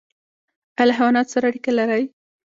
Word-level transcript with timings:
ایا 0.77 0.85
له 0.89 0.93
حیواناتو 0.99 1.33
سره 1.35 1.45
اړیکه 1.49 1.71
لرئ؟ 1.79 2.03